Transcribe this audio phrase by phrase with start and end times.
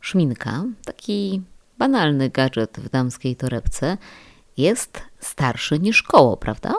[0.00, 1.42] Szminka, taki
[1.78, 3.96] banalny gadżet w damskiej torebce,
[4.56, 6.74] jest starszy niż koło, prawda?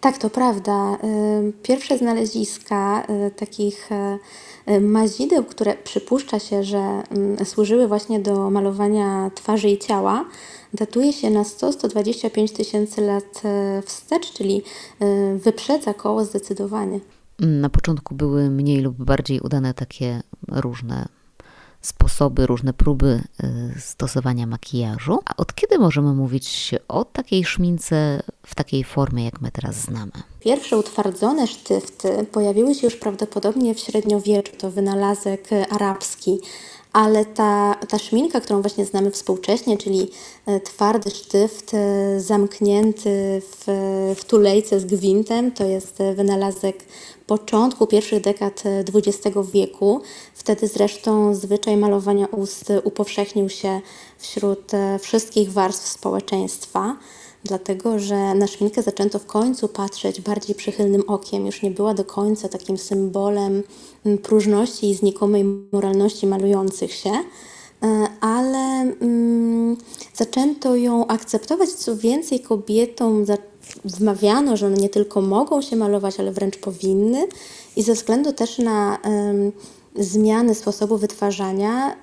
[0.00, 0.98] Tak, to prawda.
[1.04, 3.88] Y, Pierwsze znaleziska y, takich
[4.68, 10.24] y, mazideł, które przypuszcza się, że mm, służyły właśnie do malowania twarzy i ciała,
[10.72, 13.42] datuje się na 100-125 tysięcy lat
[13.84, 14.62] wstecz, czyli
[15.36, 17.00] wyprzedza koło zdecydowanie.
[17.38, 21.08] Na początku były mniej lub bardziej udane takie różne
[21.84, 23.22] sposoby, różne próby
[23.76, 25.18] y, stosowania makijażu.
[25.24, 30.12] A od kiedy możemy mówić o takiej szmince w takiej formie, jak my teraz znamy?
[30.40, 34.52] Pierwsze utwardzone sztyfty pojawiły się już prawdopodobnie w średniowieczu.
[34.58, 36.40] To wynalazek arabski.
[36.94, 40.10] Ale ta, ta szminka, którą właśnie znamy współcześnie, czyli
[40.46, 43.64] e, twardy sztyft e, zamknięty w,
[44.16, 46.84] w tulejce z gwintem, to jest e, wynalazek
[47.26, 48.62] początku pierwszych dekad
[48.94, 50.00] XX wieku.
[50.34, 53.80] Wtedy zresztą zwyczaj malowania ust upowszechnił się
[54.18, 56.96] wśród wszystkich warstw społeczeństwa
[57.44, 61.46] dlatego że na szminkę zaczęto w końcu patrzeć bardziej przychylnym okiem.
[61.46, 63.62] Już nie była do końca takim symbolem
[64.06, 68.58] mm, próżności i znikomej moralności malujących się, e, ale
[69.00, 69.76] mm,
[70.14, 71.70] zaczęto ją akceptować.
[71.70, 73.24] Co więcej, kobietom
[73.84, 77.26] wmawiano, że one nie tylko mogą się malować, ale wręcz powinny.
[77.76, 78.98] I ze względu też na
[79.94, 81.96] zmiany sposobu wytwarzania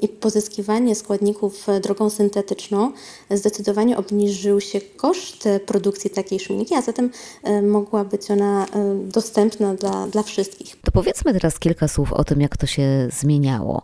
[0.00, 2.92] i pozyskiwanie składników drogą syntetyczną
[3.30, 7.10] zdecydowanie obniżył się koszt produkcji takiej szminki, a zatem
[7.42, 10.76] e, mogła być ona e, dostępna dla, dla wszystkich.
[10.84, 13.82] To powiedzmy teraz kilka słów o tym, jak to się zmieniało,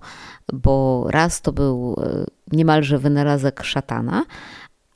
[0.53, 4.25] bo raz to był e, niemalże wynalazek szatana,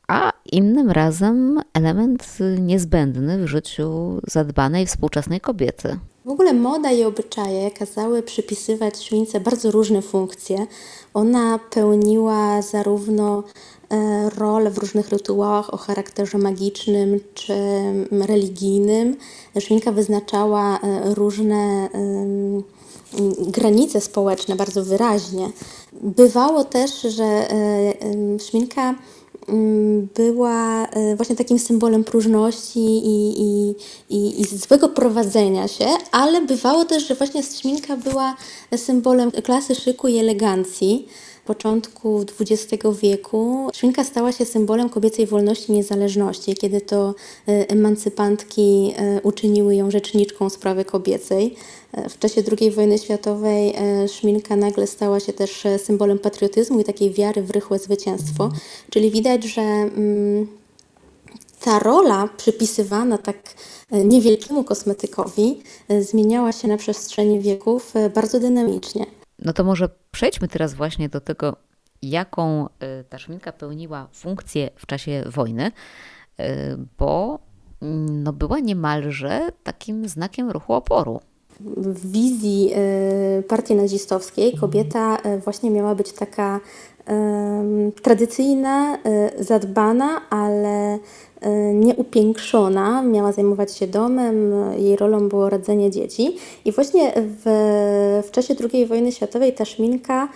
[0.09, 5.99] a innym razem element y, niezbędny w życiu zadbanej współczesnej kobiety.
[6.25, 10.67] W ogóle moda i obyczaje kazały przypisywać szmince bardzo różne funkcje.
[11.15, 13.43] Ona pełniła zarówno
[13.91, 17.55] e, rolę w różnych rytuałach o charakterze magicznym czy
[18.11, 19.17] religijnym.
[19.61, 21.89] Szminka wyznaczała e, różne
[23.39, 25.51] granice społeczne bardzo wyraźnie.
[25.93, 27.49] Bywało też, że e,
[28.39, 28.95] szminka
[30.15, 33.75] była e, właśnie takim symbolem próżności i, i,
[34.11, 38.37] i, i złego prowadzenia się, ale bywało też, że właśnie szminka była
[38.77, 41.09] symbolem klasy, szyku i elegancji.
[41.47, 47.15] Początku XX wieku szminka stała się symbolem kobiecej wolności i niezależności, kiedy to
[47.49, 51.55] e, emancypantki e, uczyniły ją rzeczniczką sprawy kobiecej.
[51.93, 53.75] E, W czasie II wojny światowej
[54.09, 58.51] szminka nagle stała się też symbolem patriotyzmu i takiej wiary w rychłe zwycięstwo.
[58.91, 60.47] Czyli widać, że mm,
[61.61, 63.55] ta rola przypisywana tak
[63.91, 65.63] niewielkiemu kosmetykowi
[66.01, 69.22] zmieniała się na przestrzeni wieków bardzo dynamicznie.
[69.45, 71.57] No to może przejdźmy teraz właśnie do tego,
[72.03, 75.73] jaką y, ta szminka pełniła funkcję w czasie wojny,
[76.41, 76.43] y,
[76.99, 77.39] bo
[78.09, 81.21] no, była niemalże takim znakiem ruchu oporu.
[81.61, 86.61] w wizji e, partii nazistowskiej kobieta e, właśnie miała być taka
[88.03, 90.99] tradycyjna, e, zadbana, ale
[91.41, 93.03] e, nieupiększona.
[93.03, 96.37] Miała zajmować się domem, jej rolą było rodzenie dzieci.
[96.65, 97.43] I właśnie w,
[98.27, 100.29] w czasie II wojny światowej ta szminka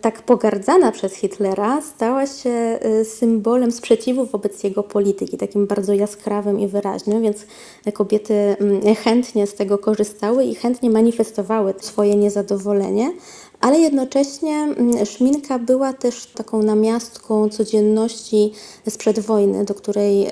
[0.00, 6.60] tak pogardzana przez Hitlera stała się e, symbolem sprzeciwu wobec jego polityki, takim bardzo jaskrawym
[6.60, 7.46] i wyraźnym, więc
[7.94, 13.12] kobiety mm, chętnie z tego korzystały i chętnie manifestowały swoje niezadowolenie.
[13.60, 18.52] Ale jednocześnie mm, szminka była też taką namiastką codzienności
[18.88, 20.30] sprzed wojny, do której e,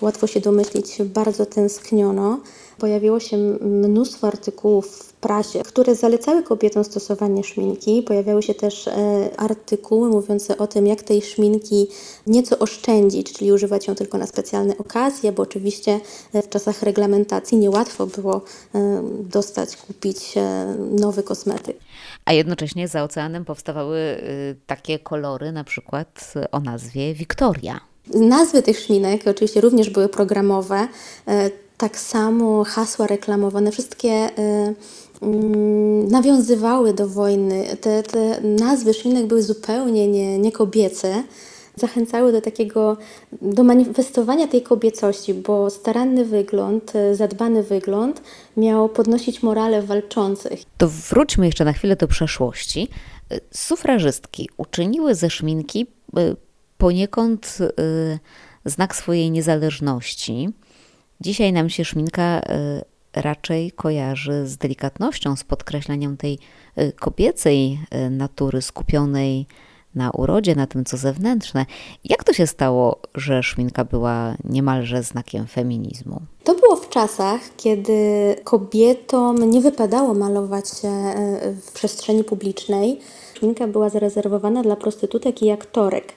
[0.00, 2.40] łatwo się domyślić, bardzo tęskniono.
[2.78, 8.02] Pojawiło się mnóstwo artykułów prasie, które zalecały kobietom stosowanie szminki.
[8.02, 8.92] Pojawiały się też e,
[9.36, 11.86] artykuły mówiące o tym, jak tej szminki
[12.26, 16.00] nieco oszczędzić, czyli używać ją tylko na specjalne okazje, bo oczywiście
[16.32, 18.42] e, w czasach reglamentacji niełatwo było
[18.74, 21.76] e, dostać, kupić e, nowy kosmetyk.
[22.24, 27.80] A jednocześnie za oceanem powstawały y, takie kolory, na przykład o nazwie Wiktoria.
[28.14, 30.88] Nazwy tych szminek oczywiście również były programowe.
[31.28, 34.30] e, Tak samo hasła reklamowane, wszystkie
[36.10, 37.76] nawiązywały do wojny.
[37.80, 41.24] Te, te nazwy szminek były zupełnie nie, nie kobiece.
[41.76, 42.96] Zachęcały do takiego,
[43.42, 48.22] do manifestowania tej kobiecości, bo staranny wygląd, zadbany wygląd
[48.56, 50.62] miał podnosić morale walczących.
[50.78, 52.88] To wróćmy jeszcze na chwilę do przeszłości.
[53.54, 55.86] Sufrażystki uczyniły ze szminki
[56.18, 56.36] y,
[56.78, 57.58] poniekąd
[58.64, 60.48] znak swojej niezależności.
[61.20, 62.40] Dzisiaj nam się szminka
[63.14, 66.38] raczej kojarzy z delikatnością, z podkreśleniem tej
[66.98, 67.78] kobiecej
[68.10, 69.46] natury skupionej
[69.94, 71.66] na urodzie, na tym, co zewnętrzne.
[72.04, 76.20] Jak to się stało, że szminka była niemalże znakiem feminizmu?
[76.44, 77.94] To było w czasach, kiedy
[78.44, 81.14] kobietom nie wypadało malować się
[81.66, 83.00] w przestrzeni publicznej.
[83.34, 86.12] Szminka była zarezerwowana dla prostytutek i aktorek.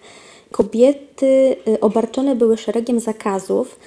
[0.51, 3.79] Kobiety y, obarczone były szeregiem zakazów.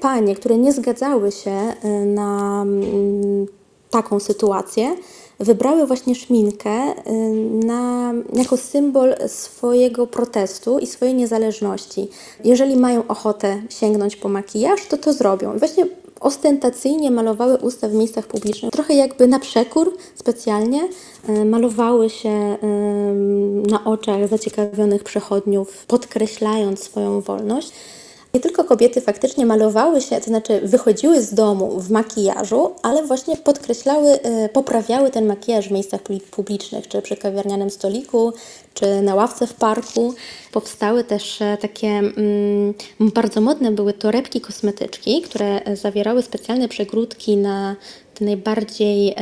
[0.00, 3.46] Panie, które nie zgadzały się y, na mm,
[3.90, 4.96] taką sytuację,
[5.40, 7.12] wybrały właśnie szminkę y,
[7.66, 12.08] na, jako symbol swojego protestu i swojej niezależności.
[12.44, 15.58] Jeżeli mają ochotę sięgnąć po makijaż, to to zrobią.
[15.58, 15.86] Właśnie
[16.20, 18.72] ostentacyjnie malowały usta w miejscach publicznych.
[18.72, 20.88] Trochę jakby na przekór specjalnie
[21.28, 22.56] e, malowały się
[23.70, 27.72] na oczach zaciekawionych przechodniów, podkreślając swoją wolność.
[28.34, 33.36] Nie tylko kobiety faktycznie malowały się, to znaczy wychodziły z domu w makijażu, ale właśnie
[33.36, 36.00] podkreślały, e, poprawiały ten makijaż w miejscach
[36.30, 38.32] publicznych, czy przy kawiarnianym stoliku,
[38.80, 40.14] czy na ławce w parku.
[40.52, 47.76] Powstały też e, takie mm, bardzo modne były torebki kosmetyczki, które zawierały specjalne przegródki na
[48.20, 49.14] te najbardziej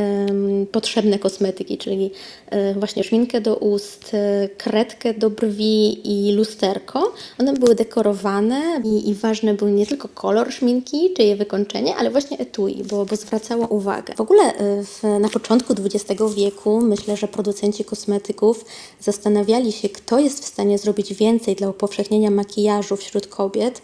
[0.73, 2.11] potrzebne kosmetyki, czyli
[2.51, 7.13] e, właśnie szminkę do ust, e, kredkę do brwi i lusterko.
[7.41, 12.11] One były dekorowane i, i ważny był nie tylko kolor szminki czy jej wykończenie, ale
[12.11, 14.15] właśnie etui, bo, bo zwracało uwagę.
[14.15, 14.53] W ogóle
[14.85, 18.65] w, na początku XX wieku myślę, że producenci kosmetyków
[19.01, 23.83] zastanawiali się, kto jest w stanie zrobić więcej dla upowszechnienia makijażu wśród kobiet,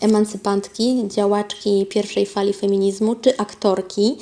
[0.00, 4.16] emancypantki, działaczki pierwszej fali feminizmu czy aktorki.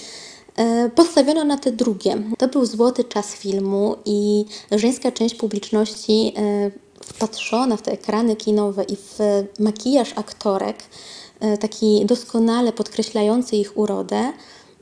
[0.57, 2.23] E, postawiono na te drugie.
[2.39, 6.71] To był złoty czas filmu i żeńska część publiczności e,
[7.05, 9.19] wpatrzona w te ekrany kinowe i w
[9.59, 10.77] makijaż aktorek,
[11.41, 14.33] e, taki doskonale podkreślający ich urodę,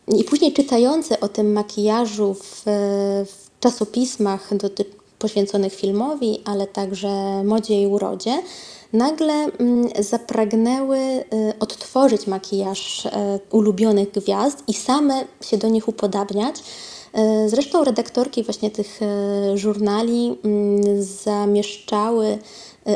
[0.08, 2.62] i później czytające o tym makijażu w,
[3.26, 4.50] w czasopismach
[5.24, 8.42] poświęconych filmowi, ale także modzie i urodzie,
[8.92, 11.24] nagle mm, zapragnęły y,
[11.60, 13.10] odtworzyć makijaż y,
[13.50, 16.56] ulubionych gwiazd i same się do nich upodabniać.
[16.58, 19.00] Y, zresztą redaktorki właśnie tych
[19.54, 22.38] żurnali mm, zamieszczały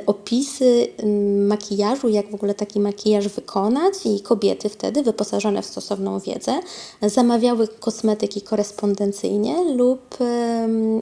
[0.06, 0.88] opisy
[1.48, 6.60] makijażu, jak w ogóle taki makijaż wykonać i kobiety wtedy wyposażone w stosowną wiedzę
[7.02, 10.18] zamawiały kosmetyki korespondencyjnie lub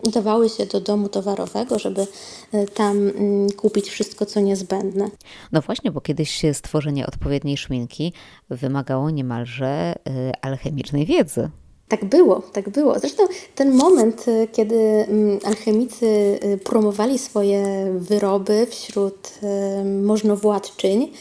[0.02, 2.06] udawały się do domu towarowego, żeby
[2.52, 3.10] e, tam
[3.56, 5.10] kupić wszystko, co niezbędne.
[5.52, 8.12] No właśnie, bo kiedyś stworzenie odpowiedniej szminki
[8.50, 9.94] wymagało niemalże e,
[10.42, 11.50] alchemicznej wiedzy.
[11.88, 12.98] Tak było, tak było.
[12.98, 13.22] Zresztą
[13.54, 16.06] ten moment, y, kiedy mm, alchemicy
[16.44, 19.32] y, promowali swoje wyroby wśród
[19.82, 21.12] y, możnowładczyń,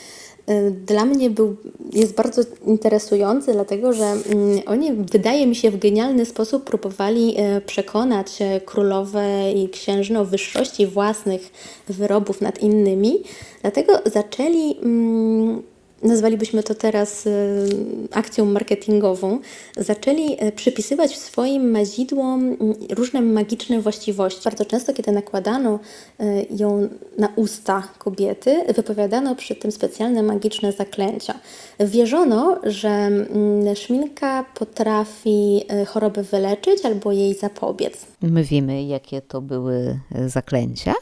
[0.86, 1.56] dla mnie był,
[1.94, 7.36] jest bardzo interesujący, dlatego że mm, oni, wydaje mi się, w genialny sposób próbowali
[7.66, 11.52] przekonać królowe i księżne o wyższości własnych
[11.90, 13.24] wyrobów nad innymi.
[13.62, 15.64] Dlatego zaczęli mm,
[16.06, 17.68] nazwalibyśmy to teraz y,
[18.12, 19.40] akcją marketingową,
[19.78, 24.42] zaczęli y, przypisywać swoim mazidłom mm, różne magiczne właściwości.
[24.44, 25.80] Bardzo często, kiedy nakładano
[26.22, 31.40] y, ją na usta kobiety, wypowiadano przy tym specjalne magiczne zaklęcia.
[31.80, 38.06] Wierzono, że mm, szminka potrafi choroby wyleczyć albo jej zapobiec.
[38.22, 40.94] My wiemy, jakie to były zaklęcia.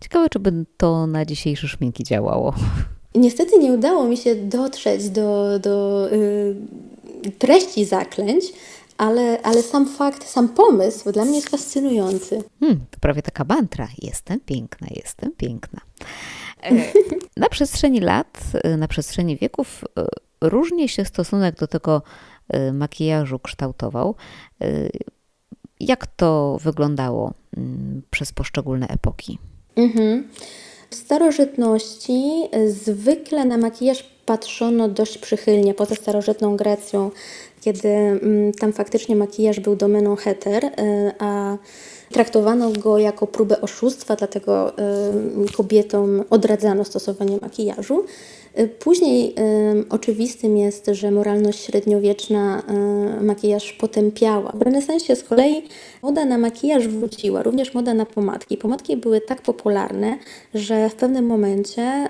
[0.00, 2.54] Ciekawe, czy by to na dzisiejsze szminki działało.
[3.14, 6.56] Niestety nie udało mi się dotrzeć do, do y,
[7.38, 8.44] treści zaklęć,
[8.98, 12.42] ale, ale sam fakt, sam pomysł dla mnie jest fascynujący.
[12.60, 13.88] Hmm, to prawie taka mantra.
[14.02, 15.80] Jestem piękna, jestem piękna.
[16.62, 16.72] E,
[17.42, 22.02] na przestrzeni lat, y, na przestrzeni wieków y, różnie się stosunek do tego
[22.54, 24.14] y, makijażu kształtował.
[25.80, 29.38] Jak to wyglądało mm, przez poszczególne epoki?
[29.76, 30.28] Mhm.
[30.92, 37.10] W starożytności zwykle na makijaż patrzono dość przychylnie, poza starożytną Grecją,
[37.60, 40.70] kiedy mm, tam faktycznie makijaż był domeną heter, y,
[41.18, 41.56] a
[42.10, 44.72] traktowano go jako próbę oszustwa, dlatego
[45.48, 48.04] y, kobietom odradzano stosowanie makijażu.
[48.58, 49.34] Y, Później
[49.70, 52.62] ym, oczywistym jest, że moralność średniowieczna
[53.20, 54.52] y, makijaż potępiała.
[54.54, 55.62] W renesansie z kolei
[56.02, 58.56] moda na makijaż wróciła, również moda na pomadki.
[58.56, 60.18] Pomadki były tak popularne,
[60.54, 62.08] że w pewnym momencie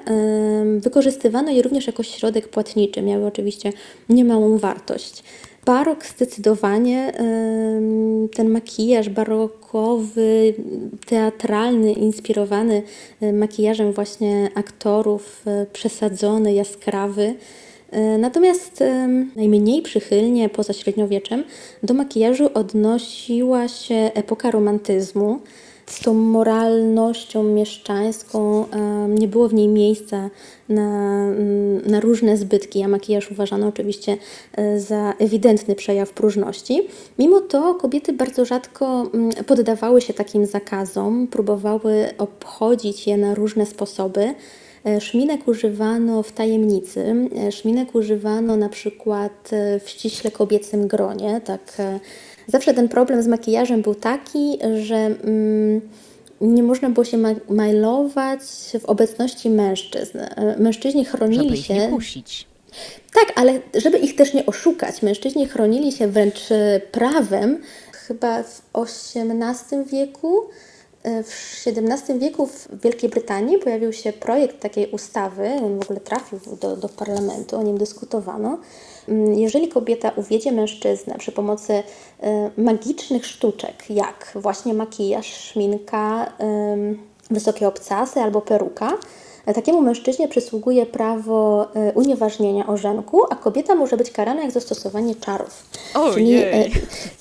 [0.60, 3.02] ym, wykorzystywano je również jako środek płatniczy.
[3.02, 3.72] Miały oczywiście
[4.08, 5.24] niemałą wartość.
[5.64, 7.12] Barok zdecydowanie
[8.34, 10.54] ten makijaż barokowy,
[11.06, 12.82] teatralny, inspirowany
[13.32, 17.34] makijażem właśnie aktorów, y, przesadzony, jaskrawy.
[17.94, 18.84] Y, Natomiast
[19.36, 21.44] najmniej przychylnie poza średniowieczem
[21.82, 25.40] do makijażu odnosiła się epoka romantyzmu.
[25.86, 28.64] Z tą moralnością mieszczańską
[29.08, 30.30] nie było w niej miejsca
[30.72, 34.16] na, mm, na różne zbytki, a makijaż uważano oczywiście
[34.56, 36.88] e, za ewidentny przejaw próżności.
[37.18, 43.66] Mimo to kobiety bardzo rzadko mm, poddawały się takim zakazom, próbowały obchodzić je na różne
[43.66, 44.34] sposoby.
[44.86, 47.14] E, Szminek używano w tajemnicy.
[47.36, 49.50] E, Szminek używano na przykład
[49.84, 51.40] w ściśle kobiecym gronie.
[51.44, 51.76] Tak,
[52.48, 55.80] zawsze ten problem z makijażem był taki, że mm,
[56.40, 57.34] nie można było się ma-
[58.80, 60.18] w obecności mężczyzn.
[60.58, 61.74] Mężczyźni chronili Żeby ich się.
[61.74, 62.46] nie kusić.
[63.14, 67.58] Tak, ale żeby ich też nie oszukać, mężczyźni chronili się wręcz e, prawem.
[67.92, 70.36] Chyba w XVIII wieku,
[71.04, 76.38] w XVII wieku w Wielkiej Brytanii pojawił się projekt takiej ustawy, on w ogóle trafił
[76.60, 78.58] do, do parlamentu, o nim dyskutowano.
[79.08, 81.82] Mm, Jeżeli kobieta uwiedzie mężczyznę przy pomocy
[82.20, 86.32] e, magicznych sztuczek, jak właśnie makijaż, szminka,
[87.30, 88.92] wysokie obcasy albo peruka,
[89.54, 95.64] Takiemu mężczyźnie przysługuje prawo e, unieważnienia orzenku, a kobieta może być karana jak zastosowanie czarów.
[96.14, 96.64] Czyli, e,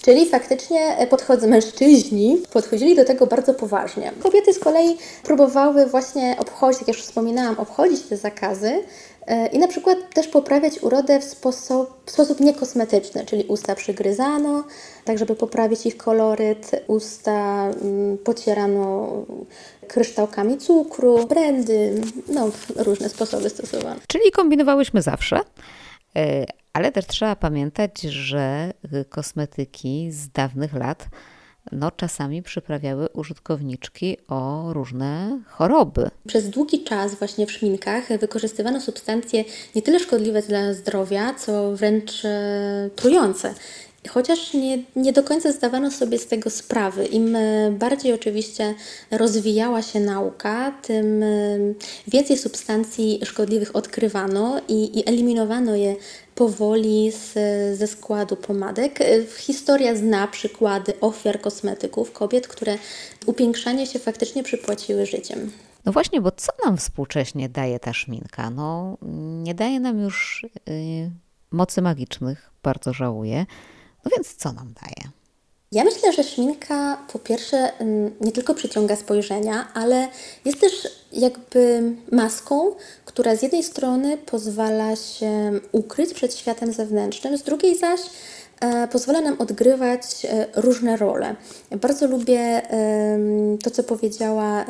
[0.02, 4.12] czyli faktycznie e, podchodzą mężczyźni podchodzili do tego bardzo poważnie.
[4.24, 8.84] Kobiety z kolei próbowały właśnie obchodzić, tak jak już wspominałam, obchodzić te zakazy e,
[9.52, 14.64] i na przykład też poprawiać urodę w sposób, w sposób niekosmetyczny, czyli usta przygryzano,
[15.06, 19.12] tak żeby poprawić ich koloryt, usta mm, pocierano
[19.88, 24.00] kryształkami cukru, brandy, no różne sposoby stosowano.
[24.08, 25.40] Czyli kombinowałyśmy zawsze,
[26.16, 31.08] e, ale też trzeba pamiętać, że y, kosmetyki z dawnych lat
[31.72, 36.10] no, czasami przyprawiały użytkowniczki o różne choroby.
[36.28, 39.44] Przez długi czas właśnie w szminkach wykorzystywano substancje
[39.76, 43.54] nie tyle szkodliwe dla zdrowia, co wręcz e, trujące.
[44.10, 47.06] Chociaż nie, nie do końca zdawano sobie z tego sprawy.
[47.06, 48.76] Im e, bardziej oczywiście
[49.12, 51.28] rozwijała się nauka, tym e,
[52.08, 55.96] więcej substancji szkodliwych odkrywano i, i eliminowano je
[56.42, 57.34] powoli z,
[57.78, 59.02] ze składu pomadek.
[59.02, 62.78] E, Historia zna przykłady ofiar kosmetyków, kobiet, które
[63.26, 65.52] upiększanie się faktycznie przypłaciły życiem.
[65.86, 68.50] No właśnie, bo co nam współcześnie daje ta szminka?
[68.50, 68.98] No,
[69.44, 71.12] nie daje nam już y,
[71.52, 73.46] mocy magicznych, bardzo żałuję.
[74.06, 75.12] No więc co nam daje?
[75.74, 80.08] Ja myślę, że szminka po pierwsze ym, nie tylko przyciąga spojrzenia, ale
[80.46, 82.76] jest też jakby maską,
[83.06, 88.00] która z jednej strony pozwala się ukryć przed światem zewnętrznym, z drugiej zaś
[88.60, 91.36] e, pozwala nam odgrywać e, różne role.
[91.82, 92.62] Bardzo lubię
[93.64, 94.66] to, co powiedziała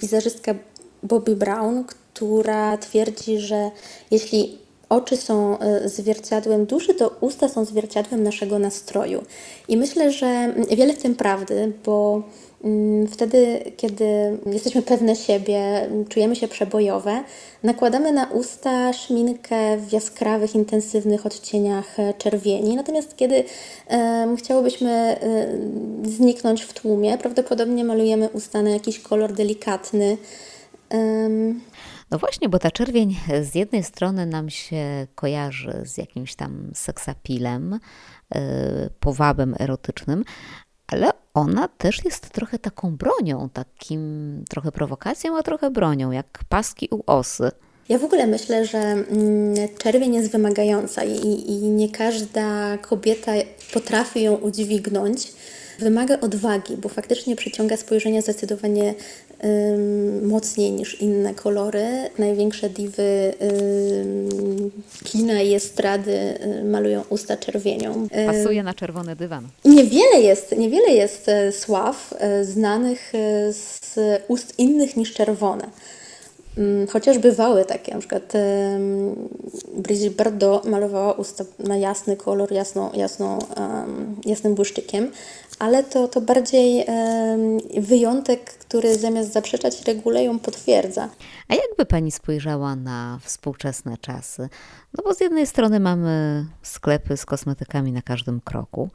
[0.00, 0.54] wizerzystka
[1.02, 3.70] Bobby Brown, która twierdzi, że
[4.10, 4.61] jeśli
[4.92, 9.22] oczy są e, zwierciadłem duszy, to usta są zwierciadłem naszego nastroju.
[9.68, 12.22] I myślę, że mm, wiele w tym prawdy, bo
[12.64, 14.04] mm, wtedy, kiedy
[14.46, 17.24] jesteśmy pewne siebie, mm, czujemy się przebojowe,
[17.62, 22.76] nakładamy na usta szminkę w jaskrawych, intensywnych odcieniach e, czerwieni.
[22.76, 23.44] Natomiast kiedy
[23.88, 25.18] em, chciałobyśmy e,
[26.04, 30.16] zniknąć w tłumie, prawdopodobnie malujemy usta na jakiś kolor delikatny.
[30.90, 31.60] Em,
[32.12, 37.74] No właśnie, bo ta czerwień z jednej strony nam się kojarzy z jakimś tam seksapilem,
[38.34, 38.38] y,
[39.00, 40.24] powabem erotycznym,
[40.86, 46.88] ale ona też jest trochę taką bronią, takim trochę prowokacją, a trochę bronią, jak paski
[46.90, 47.50] u osy.
[47.88, 49.06] Ja w ogóle myślę, że mm,
[49.78, 53.32] czerwień jest wymagająca i, i nie każda kobieta
[53.72, 55.32] potrafi ją udźwignąć.
[55.78, 58.94] Wymaga odwagi, bo faktycznie przyciąga spojrzenie zdecydowanie
[60.22, 61.86] mocniej niż inne kolory.
[62.18, 63.34] Największe diwy
[65.04, 68.08] kina i estrady y, malują usta czerwienią.
[68.26, 69.48] Pasuje na czerwony dywan.
[69.64, 73.94] Niewiele jest, niewiele jest e, sław e, znanych e, z
[74.28, 75.68] ust innych niż czerwone.
[76.58, 79.14] Mm, Chociaż bywały takie, na przykład em,
[79.76, 85.10] Brigitte Bardot malowała usta na jasny kolor, jasną, jasną, em, jasnym błyszczykiem,
[85.58, 91.08] ale to, to bardziej em, wyjątek, który zamiast zaprzeczać regule ją potwierdza.
[91.48, 94.48] A jakby pani spojrzała na współczesne czasy?
[94.98, 98.90] No bo z jednej strony mamy sklepy z kosmetykami na każdym kroku,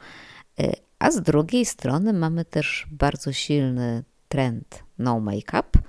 [0.59, 5.79] y, a z drugiej strony mamy też bardzo silny trend no make-up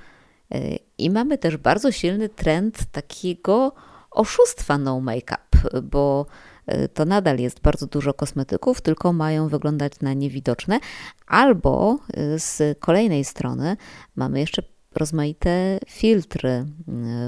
[0.99, 3.73] i mamy też bardzo silny trend takiego
[4.11, 6.27] oszustwa no make-up, bo
[6.73, 10.81] y, to nadal jest bardzo dużo kosmetyków, tylko mają wyglądać na niewidoczne,
[11.27, 11.99] albo
[12.35, 13.77] y, z kolejnej strony
[14.17, 14.63] mamy jeszcze
[14.95, 16.65] rozmaite filtry y,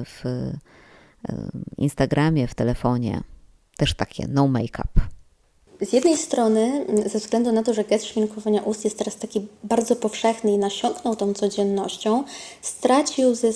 [0.05, 0.25] w
[1.77, 3.21] Instagramie, w telefonie,
[3.77, 5.20] też takie no make-up.
[5.81, 9.47] Z jednej strony, mm, ze względu na to, że gest szminkowania ust jest teraz taki
[9.65, 12.25] bardzo powszechny i nasiąknął tą codziennością,
[12.63, 13.49] stracił ze,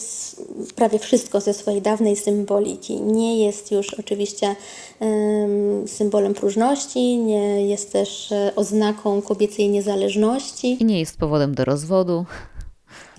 [0.74, 3.00] prawie wszystko ze swojej dawnej symboliki.
[3.00, 4.56] Nie jest już oczywiście
[5.00, 10.76] em, symbolem próżności, nie jest też e, oznaką kobiecej niezależności.
[10.80, 12.24] I nie jest powodem do rozwodu.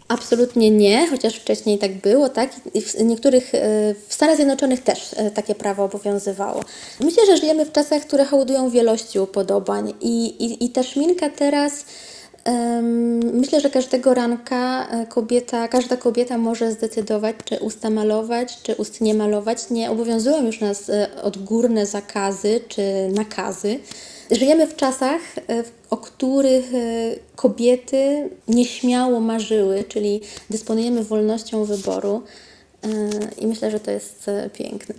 [0.07, 2.50] Absolutnie nie, chociaż wcześniej tak było, tak?
[2.74, 3.59] I w niektórych, e,
[4.07, 6.62] w Stanach Zjednoczonych też e, takie prawo obowiązywało.
[7.00, 11.85] Myślę, że żyjemy w czasach, które hołdują wielości upodobań i, i, i ta szminka teraz,
[13.33, 19.01] myślę, że każdego ranka e, kobieta, każda kobieta może zdecydować, czy usta malować, czy ust
[19.01, 19.69] nie malować.
[19.69, 20.91] Nie obowiązują już nas
[21.24, 22.81] odgórne zakazy czy
[23.13, 23.79] nakazy.
[24.32, 26.79] Żyjemy w czasach, e, o których e,
[27.36, 32.24] kobiety nieśmiało marzyły, czyli dysponujemy wolnością wyboru
[32.84, 32.89] e,
[33.38, 34.96] i myślę, że to jest piękne.